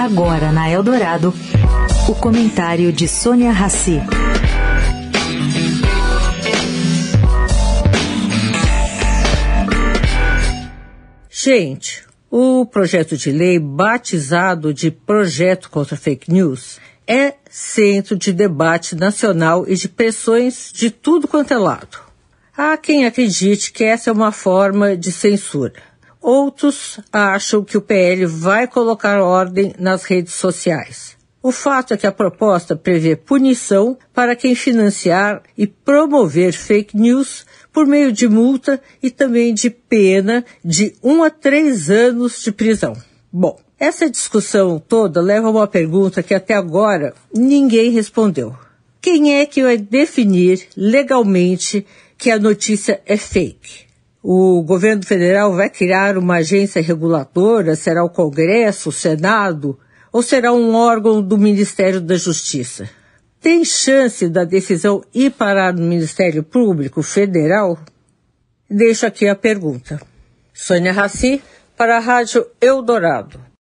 Agora 0.00 0.50
na 0.50 0.66
Eldorado, 0.66 1.34
o 2.08 2.14
comentário 2.14 2.90
de 2.90 3.06
Sônia 3.06 3.52
Rassi. 3.52 4.00
Gente, 11.28 12.02
o 12.30 12.64
projeto 12.64 13.14
de 13.14 13.30
lei 13.30 13.58
batizado 13.58 14.72
de 14.72 14.90
Projeto 14.90 15.68
contra 15.68 15.98
Fake 15.98 16.32
News 16.32 16.80
é 17.06 17.34
centro 17.50 18.16
de 18.16 18.32
debate 18.32 18.96
nacional 18.96 19.66
e 19.68 19.74
de 19.74 19.86
pressões 19.86 20.72
de 20.72 20.90
tudo 20.90 21.28
quanto 21.28 21.52
é 21.52 21.58
lado. 21.58 21.98
Há 22.56 22.74
quem 22.78 23.04
acredite 23.04 23.70
que 23.70 23.84
essa 23.84 24.08
é 24.08 24.12
uma 24.14 24.32
forma 24.32 24.96
de 24.96 25.12
censura. 25.12 25.89
Outros 26.20 27.00
acham 27.12 27.64
que 27.64 27.78
o 27.78 27.80
PL 27.80 28.26
vai 28.26 28.66
colocar 28.66 29.20
ordem 29.20 29.74
nas 29.78 30.04
redes 30.04 30.34
sociais. 30.34 31.16
O 31.42 31.50
fato 31.50 31.94
é 31.94 31.96
que 31.96 32.06
a 32.06 32.12
proposta 32.12 32.76
prevê 32.76 33.16
punição 33.16 33.96
para 34.12 34.36
quem 34.36 34.54
financiar 34.54 35.42
e 35.56 35.66
promover 35.66 36.52
fake 36.52 36.94
news 36.94 37.46
por 37.72 37.86
meio 37.86 38.12
de 38.12 38.28
multa 38.28 38.78
e 39.02 39.10
também 39.10 39.54
de 39.54 39.70
pena 39.70 40.44
de 40.62 40.94
um 41.02 41.22
a 41.22 41.30
três 41.30 41.88
anos 41.88 42.42
de 42.42 42.52
prisão. 42.52 42.94
Bom, 43.32 43.58
essa 43.78 44.10
discussão 44.10 44.78
toda 44.78 45.22
leva 45.22 45.46
a 45.46 45.50
uma 45.50 45.66
pergunta 45.66 46.22
que 46.22 46.34
até 46.34 46.52
agora 46.52 47.14
ninguém 47.34 47.90
respondeu. 47.90 48.54
Quem 49.00 49.40
é 49.40 49.46
que 49.46 49.62
vai 49.62 49.78
definir 49.78 50.68
legalmente 50.76 51.86
que 52.18 52.30
a 52.30 52.38
notícia 52.38 53.00
é 53.06 53.16
fake? 53.16 53.89
O 54.22 54.62
governo 54.62 55.02
federal 55.02 55.54
vai 55.54 55.70
criar 55.70 56.18
uma 56.18 56.36
agência 56.36 56.82
reguladora? 56.82 57.74
Será 57.74 58.04
o 58.04 58.10
Congresso, 58.10 58.90
o 58.90 58.92
Senado? 58.92 59.78
Ou 60.12 60.22
será 60.22 60.52
um 60.52 60.74
órgão 60.74 61.22
do 61.22 61.38
Ministério 61.38 62.00
da 62.00 62.16
Justiça? 62.16 62.88
Tem 63.40 63.64
chance 63.64 64.28
da 64.28 64.44
decisão 64.44 65.02
ir 65.14 65.30
parar 65.30 65.72
no 65.72 65.82
Ministério 65.82 66.42
Público 66.42 67.02
Federal? 67.02 67.78
Deixo 68.68 69.06
aqui 69.06 69.26
a 69.26 69.34
pergunta. 69.34 70.00
Sônia 70.52 70.92
Raci, 70.92 71.42
para 71.74 71.96
a 71.96 72.00
Rádio 72.00 72.46
Eldorado. 72.60 73.40